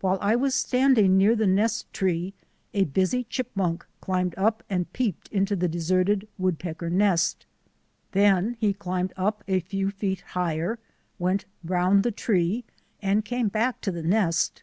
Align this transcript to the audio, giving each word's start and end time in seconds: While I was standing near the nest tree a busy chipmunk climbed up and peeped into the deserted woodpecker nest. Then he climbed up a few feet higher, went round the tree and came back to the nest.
While 0.00 0.16
I 0.22 0.34
was 0.34 0.54
standing 0.54 1.18
near 1.18 1.36
the 1.36 1.46
nest 1.46 1.92
tree 1.92 2.32
a 2.72 2.84
busy 2.86 3.24
chipmunk 3.24 3.84
climbed 4.00 4.34
up 4.38 4.62
and 4.70 4.90
peeped 4.94 5.28
into 5.28 5.54
the 5.56 5.68
deserted 5.68 6.26
woodpecker 6.38 6.88
nest. 6.88 7.44
Then 8.12 8.56
he 8.60 8.72
climbed 8.72 9.12
up 9.18 9.44
a 9.46 9.60
few 9.60 9.90
feet 9.90 10.22
higher, 10.28 10.78
went 11.18 11.44
round 11.62 12.02
the 12.02 12.10
tree 12.12 12.64
and 13.02 13.26
came 13.26 13.48
back 13.48 13.82
to 13.82 13.92
the 13.92 14.02
nest. 14.02 14.62